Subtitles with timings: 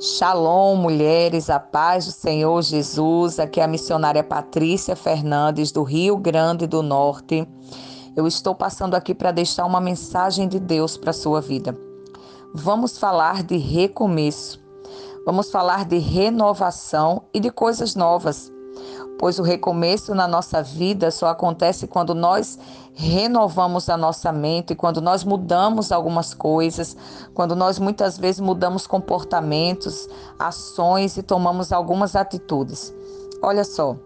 [0.00, 3.38] Shalom, mulheres, a paz do Senhor Jesus.
[3.38, 7.48] Aqui é a missionária Patrícia Fernandes, do Rio Grande do Norte.
[8.16, 11.78] Eu estou passando aqui para deixar uma mensagem de Deus para a sua vida.
[12.52, 14.60] Vamos falar de recomeço.
[15.24, 18.52] Vamos falar de renovação e de coisas novas
[19.18, 22.58] pois o recomeço na nossa vida só acontece quando nós
[22.92, 26.96] renovamos a nossa mente, quando nós mudamos algumas coisas,
[27.32, 30.08] quando nós muitas vezes mudamos comportamentos,
[30.38, 32.94] ações e tomamos algumas atitudes.
[33.42, 33.96] Olha só,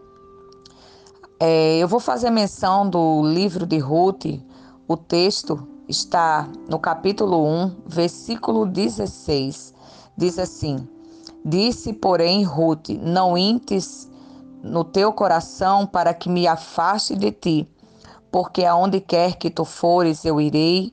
[1.41, 4.27] é, eu vou fazer menção do livro de Ruth,
[4.87, 9.75] o texto está no capítulo 1, versículo 16.
[10.17, 10.89] Diz assim:
[11.45, 14.09] Disse, porém, Ruth: Não intes
[14.63, 17.69] no teu coração para que me afaste de ti,
[18.31, 20.93] porque aonde quer que tu fores eu irei,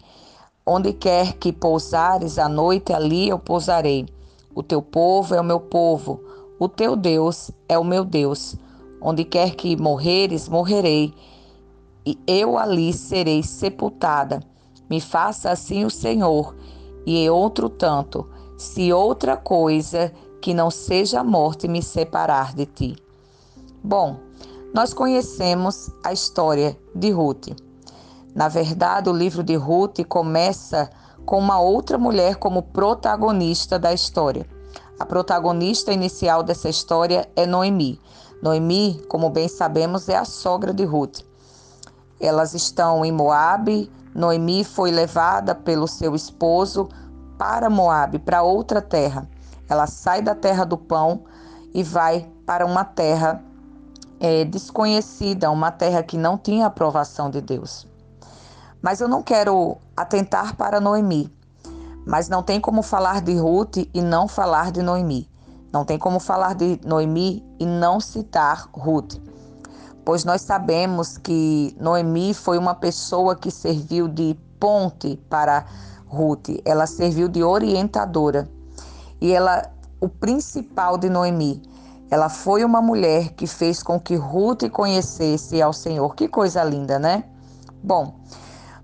[0.66, 4.06] onde quer que pousares a noite ali eu pousarei.
[4.54, 6.24] O teu povo é o meu povo,
[6.60, 8.56] o teu Deus é o meu Deus.
[9.02, 11.14] Onde quer que morreres, morrerei,
[12.06, 14.42] e eu ali serei sepultada.
[14.90, 16.56] Me faça assim o Senhor,
[17.06, 23.05] e outro tanto, se outra coisa que não seja a morte me separar de ti.
[23.86, 24.18] Bom,
[24.74, 27.50] nós conhecemos a história de Ruth.
[28.34, 30.90] Na verdade, o livro de Ruth começa
[31.24, 34.48] com uma outra mulher como protagonista da história.
[35.00, 38.02] A protagonista inicial dessa história é Noemi.
[38.42, 41.20] Noemi, como bem sabemos, é a sogra de Ruth.
[42.20, 43.92] Elas estão em Moabe.
[44.16, 46.90] Noemi foi levada pelo seu esposo
[47.38, 49.30] para Moabe, para outra terra.
[49.70, 51.26] Ela sai da terra do pão
[51.72, 53.44] e vai para uma terra
[54.20, 57.88] é, desconhecida, uma terra que não tinha aprovação de Deus.
[58.82, 61.34] Mas eu não quero atentar para Noemi.
[62.06, 65.28] Mas não tem como falar de Ruth e não falar de Noemi.
[65.74, 69.16] Não tem como falar de Noemi e não citar Ruth.
[70.06, 75.66] Pois nós sabemos que Noemi foi uma pessoa que serviu de ponte para
[76.06, 76.62] Ruth.
[76.64, 78.48] Ela serviu de orientadora.
[79.20, 81.62] E ela, o principal de Noemi,
[82.10, 86.16] ela foi uma mulher que fez com que Ruth conhecesse ao Senhor.
[86.16, 87.24] Que coisa linda, né?
[87.84, 88.20] Bom,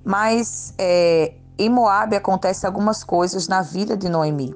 [0.03, 4.55] mas é, em Moab acontecem algumas coisas na vida de Noemi.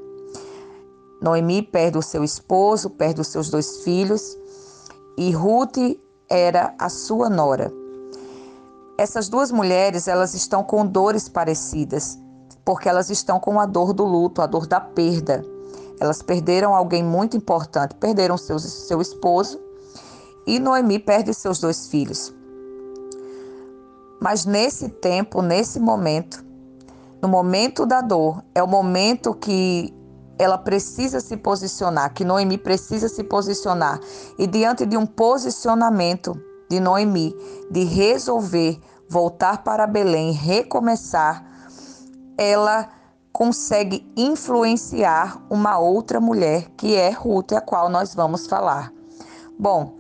[1.22, 4.38] Noemi perde o seu esposo, perde os seus dois filhos
[5.18, 5.78] e Ruth
[6.30, 7.72] era a sua nora.
[8.98, 12.18] Essas duas mulheres, elas estão com dores parecidas,
[12.64, 15.44] porque elas estão com a dor do luto, a dor da perda.
[16.00, 19.60] Elas perderam alguém muito importante, perderam seu, seu esposo
[20.46, 22.34] e Noemi perde seus dois filhos.
[24.22, 26.44] Mas nesse tempo, nesse momento,
[27.22, 29.94] no momento da dor, é o momento que
[30.38, 34.00] ela precisa se posicionar, que Noemi precisa se posicionar.
[34.38, 36.40] E diante de um posicionamento
[36.70, 37.36] de Noemi,
[37.72, 41.46] de resolver voltar para Belém, recomeçar,
[42.38, 42.90] ela
[43.36, 48.94] consegue influenciar uma outra mulher, que é Ruth, a qual nós vamos falar.
[49.60, 49.96] Bom,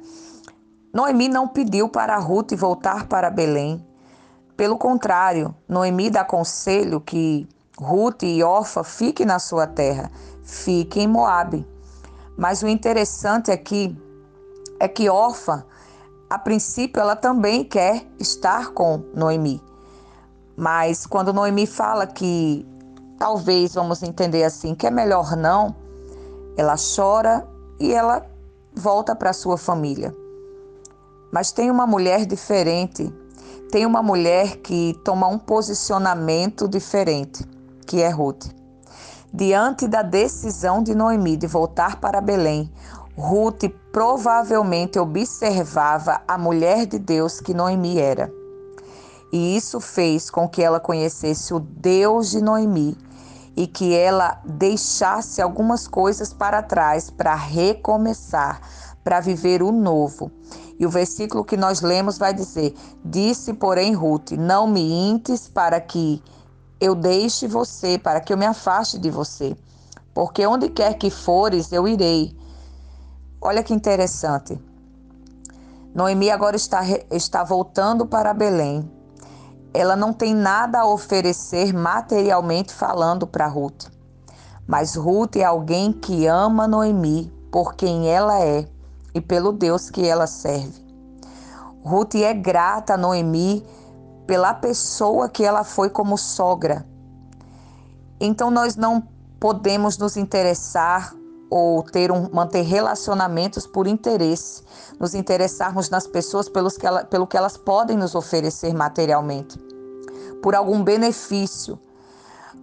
[0.94, 3.86] Noemi não pediu para Ruth voltar para Belém.
[4.56, 7.46] Pelo contrário, Noemi dá conselho que
[7.78, 10.10] Ruth e Orfa fiquem na sua terra,
[10.42, 11.68] fiquem em Moabe.
[12.38, 14.02] Mas o interessante aqui
[14.80, 15.66] é que Orfa,
[16.30, 19.62] a princípio, ela também quer estar com Noemi.
[20.56, 22.66] Mas quando Noemi fala que
[23.18, 25.76] talvez vamos entender assim, que é melhor não,
[26.58, 27.48] ela chora
[27.80, 28.26] e ela
[28.74, 30.16] volta para sua família.
[31.32, 33.14] Mas tem uma mulher diferente,
[33.72, 37.46] tem uma mulher que toma um posicionamento diferente,
[37.86, 38.46] que é Ruth.
[39.34, 42.72] Diante da decisão de Noemi de voltar para Belém,
[43.18, 48.32] Ruth provavelmente observava a mulher de Deus que Noemi era.
[49.32, 52.98] E isso fez com que ela conhecesse o Deus de Noemi
[53.56, 58.62] e que ela deixasse algumas coisas para trás para recomeçar,
[59.04, 60.32] para viver o novo.
[60.78, 65.80] E o versículo que nós lemos vai dizer: Disse, porém, Ruth: Não me intes para
[65.80, 66.22] que
[66.80, 69.56] eu deixe você, para que eu me afaste de você,
[70.14, 72.36] porque onde quer que fores, eu irei.
[73.42, 74.60] Olha que interessante.
[75.94, 78.95] Noemi agora está, está voltando para Belém
[79.76, 83.88] ela não tem nada a oferecer materialmente falando para Ruth.
[84.68, 88.68] Mas Ruth é alguém que ama Noemi por quem ela é
[89.14, 90.84] e pelo Deus que ela serve.
[91.84, 93.66] Ruth é grata a Noemi
[94.26, 96.86] pela pessoa que ela foi como sogra.
[98.20, 99.04] Então nós não
[99.40, 101.14] podemos nos interessar
[101.50, 104.64] ou ter um, manter relacionamentos por interesse,
[105.00, 109.58] nos interessarmos nas pessoas pelos que ela, pelo que elas podem nos oferecer materialmente,
[110.46, 111.80] por algum benefício.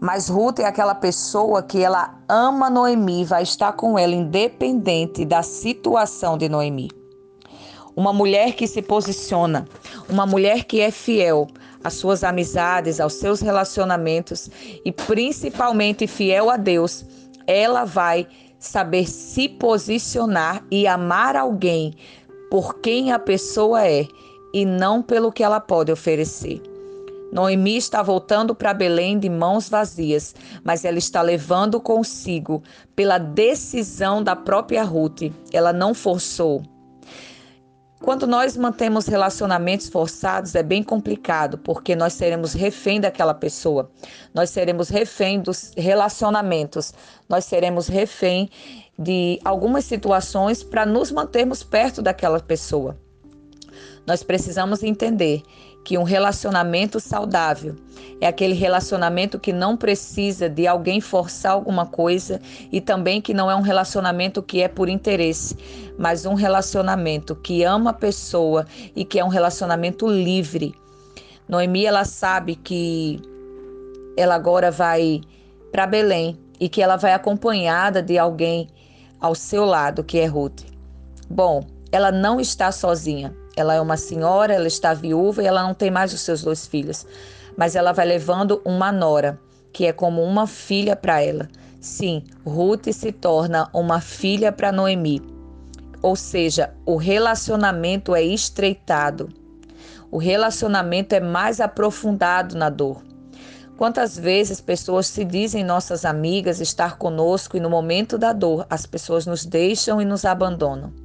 [0.00, 5.42] Mas Ruth é aquela pessoa que ela ama Noemi, vai estar com ela independente da
[5.42, 6.92] situação de Noemi.
[7.96, 9.66] Uma mulher que se posiciona,
[10.08, 11.48] uma mulher que é fiel
[11.82, 14.48] às suas amizades, aos seus relacionamentos
[14.84, 17.04] e principalmente fiel a Deus,
[17.48, 18.28] ela vai
[18.60, 21.94] saber se posicionar e amar alguém
[22.48, 24.06] por quem a pessoa é
[24.54, 26.71] e não pelo que ela pode oferecer.
[27.32, 32.62] Noemi está voltando para Belém de mãos vazias, mas ela está levando consigo,
[32.94, 35.32] pela decisão da própria Ruth.
[35.52, 36.62] Ela não forçou,
[38.02, 43.92] quando nós mantemos relacionamentos forçados é bem complicado, porque nós seremos refém daquela pessoa,
[44.34, 46.92] nós seremos refém dos relacionamentos,
[47.28, 48.50] nós seremos refém
[48.98, 52.98] de algumas situações para nos mantermos perto daquela pessoa.
[54.06, 55.42] Nós precisamos entender
[55.84, 57.76] que um relacionamento saudável
[58.20, 62.40] é aquele relacionamento que não precisa de alguém forçar alguma coisa
[62.70, 65.56] e também que não é um relacionamento que é por interesse,
[65.98, 70.74] mas um relacionamento que ama a pessoa e que é um relacionamento livre.
[71.48, 73.20] Noemi ela sabe que
[74.16, 75.20] ela agora vai
[75.70, 78.68] para Belém e que ela vai acompanhada de alguém
[79.20, 80.62] ao seu lado, que é Ruth.
[81.28, 83.41] Bom, ela não está sozinha.
[83.56, 86.66] Ela é uma senhora, ela está viúva e ela não tem mais os seus dois
[86.66, 87.06] filhos.
[87.56, 89.38] Mas ela vai levando uma nora,
[89.72, 91.48] que é como uma filha para ela.
[91.80, 95.20] Sim, Ruth se torna uma filha para Noemi.
[96.00, 99.28] Ou seja, o relacionamento é estreitado.
[100.10, 103.02] O relacionamento é mais aprofundado na dor.
[103.76, 108.86] Quantas vezes pessoas se dizem nossas amigas, estar conosco e no momento da dor as
[108.86, 111.01] pessoas nos deixam e nos abandonam.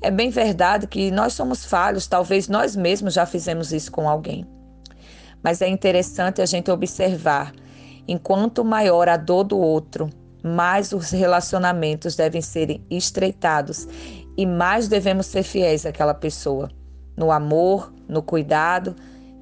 [0.00, 4.46] É bem verdade que nós somos falhos, talvez nós mesmos já fizemos isso com alguém.
[5.42, 7.52] Mas é interessante a gente observar:
[8.06, 10.08] enquanto maior a dor do outro,
[10.42, 13.88] mais os relacionamentos devem ser estreitados
[14.36, 16.70] e mais devemos ser fiéis àquela pessoa,
[17.16, 18.94] no amor, no cuidado,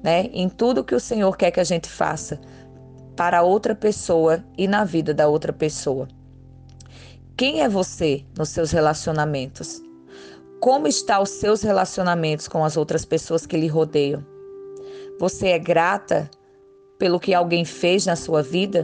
[0.03, 2.39] né, em tudo que o Senhor quer que a gente faça
[3.15, 6.07] para outra pessoa e na vida da outra pessoa.
[7.35, 9.86] Quem é você nos seus relacionamentos?
[10.59, 14.25] Como estão os seus relacionamentos com as outras pessoas que lhe rodeiam?
[15.19, 16.29] Você é grata
[16.97, 18.83] pelo que alguém fez na sua vida?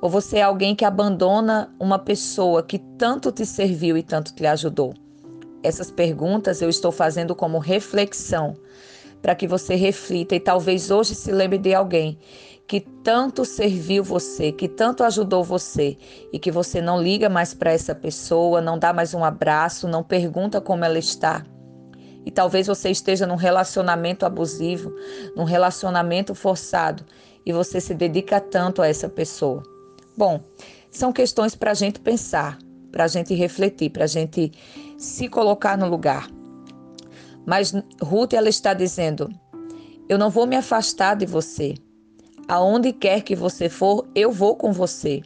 [0.00, 4.46] Ou você é alguém que abandona uma pessoa que tanto te serviu e tanto te
[4.46, 4.94] ajudou?
[5.62, 8.56] Essas perguntas eu estou fazendo como reflexão
[9.20, 12.18] para que você reflita e talvez hoje se lembre de alguém
[12.66, 15.96] que tanto serviu você, que tanto ajudou você
[16.32, 20.02] e que você não liga mais para essa pessoa, não dá mais um abraço, não
[20.02, 21.44] pergunta como ela está.
[22.24, 24.92] E talvez você esteja num relacionamento abusivo,
[25.36, 27.04] num relacionamento forçado
[27.44, 29.62] e você se dedica tanto a essa pessoa.
[30.16, 30.40] Bom,
[30.90, 32.58] são questões para a gente pensar,
[32.90, 34.50] para a gente refletir, para a gente
[34.98, 36.28] se colocar no lugar.
[37.46, 37.72] Mas
[38.02, 39.30] Ruth ela está dizendo:
[40.08, 41.74] Eu não vou me afastar de você.
[42.48, 45.20] Aonde quer que você for, eu vou com você.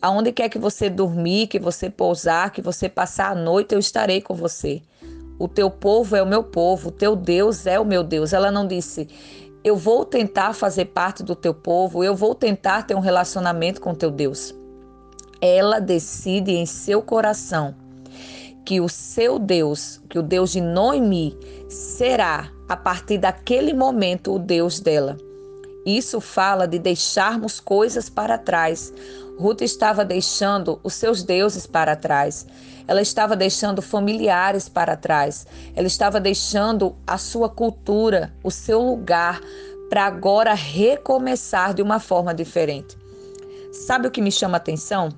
[0.00, 4.20] Aonde quer que você dormir, que você pousar, que você passar a noite, eu estarei
[4.20, 4.80] com você.
[5.36, 8.32] O teu povo é o meu povo, o teu Deus é o meu Deus.
[8.32, 9.08] Ela não disse,
[9.64, 13.92] eu vou tentar fazer parte do teu povo, eu vou tentar ter um relacionamento com
[13.92, 14.54] teu Deus.
[15.40, 17.74] Ela decide em seu coração
[18.64, 21.36] que o seu Deus, que o Deus de Noemi,
[21.68, 25.16] será, a partir daquele momento, o Deus dela.
[25.84, 28.92] Isso fala de deixarmos coisas para trás.
[29.38, 32.46] Ruth estava deixando os seus deuses para trás.
[32.86, 35.46] Ela estava deixando familiares para trás.
[35.74, 39.40] Ela estava deixando a sua cultura, o seu lugar,
[39.90, 42.96] para agora recomeçar de uma forma diferente.
[43.72, 45.10] Sabe o que me chama a atenção?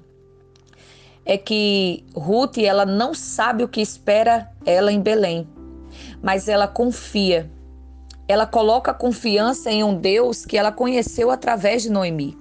[1.25, 5.47] É que Ruth ela não sabe o que espera ela em Belém,
[6.23, 7.51] mas ela confia
[8.29, 12.37] ela coloca confiança em um Deus que ela conheceu através de Noemi.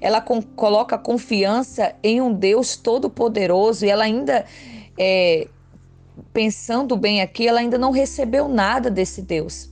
[0.00, 4.44] Ela com, coloca confiança em um Deus todo-poderoso e ela ainda,
[4.98, 5.46] é,
[6.32, 9.68] pensando bem aqui, ela ainda não recebeu nada desse Deus.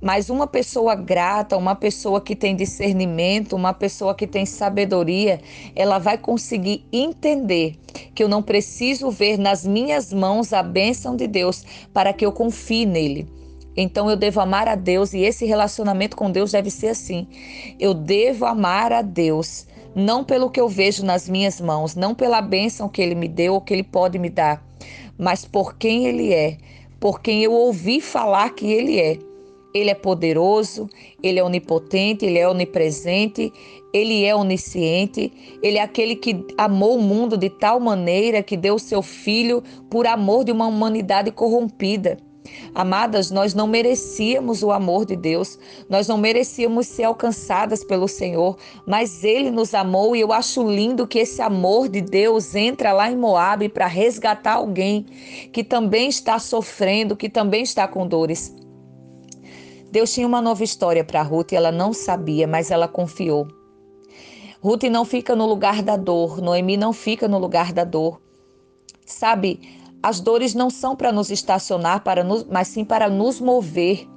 [0.00, 5.40] Mas uma pessoa grata, uma pessoa que tem discernimento, uma pessoa que tem sabedoria,
[5.74, 7.76] ela vai conseguir entender
[8.14, 11.64] que eu não preciso ver nas minhas mãos a bênção de Deus
[11.94, 13.35] para que eu confie nele.
[13.76, 17.26] Então eu devo amar a Deus e esse relacionamento com Deus deve ser assim.
[17.78, 19.66] Eu devo amar a Deus
[19.96, 23.54] não pelo que eu vejo nas minhas mãos, não pela bênção que ele me deu
[23.54, 24.62] ou que ele pode me dar,
[25.18, 26.58] mas por quem ele é,
[27.00, 29.18] por quem eu ouvi falar que ele é.
[29.74, 30.88] Ele é poderoso,
[31.22, 33.52] ele é onipotente, ele é onipresente,
[33.92, 35.30] ele é onisciente,
[35.62, 39.62] ele é aquele que amou o mundo de tal maneira que deu o seu filho
[39.90, 42.16] por amor de uma humanidade corrompida.
[42.74, 48.56] Amadas, nós não merecíamos o amor de Deus, nós não merecíamos ser alcançadas pelo Senhor,
[48.86, 53.10] mas Ele nos amou e eu acho lindo que esse amor de Deus entra lá
[53.10, 55.06] em Moab para resgatar alguém
[55.52, 58.54] que também está sofrendo, que também está com dores.
[59.90, 63.48] Deus tinha uma nova história para Ruth e ela não sabia, mas ela confiou.
[64.60, 68.20] Ruth não fica no lugar da dor, Noemi não fica no lugar da dor.
[69.06, 69.60] Sabe,
[70.06, 74.08] as dores não são para nos estacionar, para nos, mas sim para nos mover,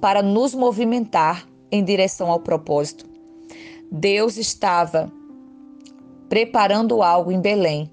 [0.00, 3.04] para nos movimentar em direção ao propósito.
[3.90, 5.12] Deus estava
[6.28, 7.90] preparando algo em Belém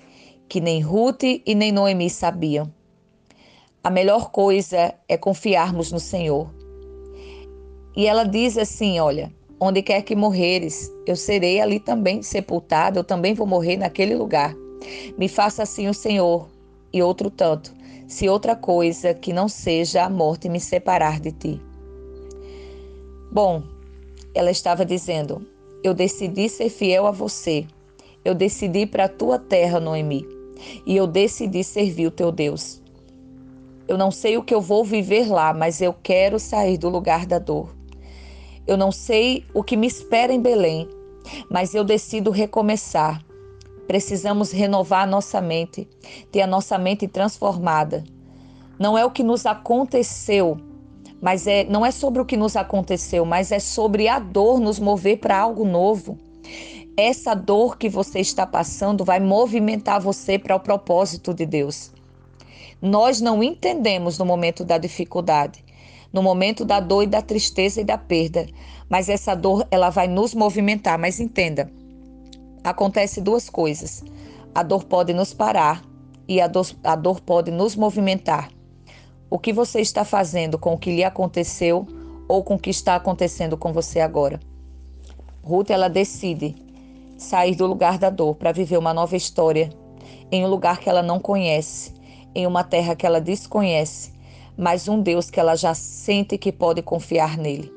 [0.47, 2.71] que nem Ruth e nem Noemi sabiam.
[3.83, 6.47] A melhor coisa é confiarmos no Senhor.
[7.97, 13.03] E ela diz assim: Olha, onde quer que morreres, eu serei ali também sepultada, eu
[13.03, 14.53] também vou morrer naquele lugar.
[15.17, 16.50] Me faça assim o Senhor,
[16.93, 17.73] e outro tanto,
[18.07, 21.61] se outra coisa que não seja a morte me separar de ti.
[23.31, 23.63] Bom,
[24.35, 25.45] ela estava dizendo:
[25.83, 27.65] Eu decidi ser fiel a você.
[28.23, 30.27] Eu decidi para a tua terra, Noemi.
[30.85, 32.81] E eu decidi servir o teu Deus.
[33.87, 37.25] Eu não sei o que eu vou viver lá, mas eu quero sair do lugar
[37.25, 37.75] da dor.
[38.67, 40.87] Eu não sei o que me espera em Belém,
[41.49, 43.23] mas eu decido recomeçar.
[43.87, 45.87] Precisamos renovar a nossa mente,
[46.31, 48.03] ter a nossa mente transformada.
[48.79, 50.57] Não é o que nos aconteceu,
[51.21, 54.79] mas é não é sobre o que nos aconteceu, mas é sobre a dor nos
[54.79, 56.17] mover para algo novo.
[56.97, 61.91] Essa dor que você está passando vai movimentar você para o propósito de Deus.
[62.81, 65.63] Nós não entendemos no momento da dificuldade,
[66.11, 68.47] no momento da dor e da tristeza e da perda.
[68.89, 70.97] Mas essa dor, ela vai nos movimentar.
[70.97, 71.71] Mas entenda,
[72.63, 74.03] acontece duas coisas.
[74.53, 75.81] A dor pode nos parar
[76.27, 78.49] e a dor, a dor pode nos movimentar.
[79.29, 81.87] O que você está fazendo com o que lhe aconteceu
[82.27, 84.39] ou com o que está acontecendo com você agora?
[85.43, 86.55] Ruth, ela decide
[87.17, 89.69] sair do lugar da dor para viver uma nova história
[90.31, 91.93] em um lugar que ela não conhece,
[92.33, 94.11] em uma terra que ela desconhece
[94.57, 97.73] mas um Deus que ela já sente que pode confiar nele.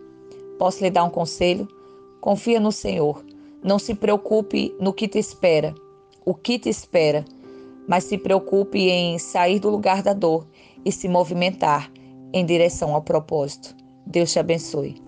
[0.58, 1.68] Posso lhe dar um conselho?
[2.20, 3.24] Confia no Senhor.
[3.64, 5.74] Não se preocupe no que te espera,
[6.22, 7.24] o que te espera,
[7.88, 10.46] mas se preocupe em sair do lugar da dor
[10.84, 11.90] e se movimentar
[12.30, 13.74] em direção ao propósito.
[14.06, 15.03] Deus te abençoe.